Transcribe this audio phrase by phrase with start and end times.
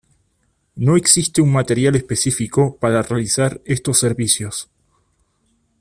[0.77, 4.67] No existe un material específico para realizar estos servicios.